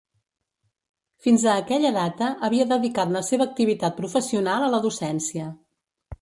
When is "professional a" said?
4.01-4.73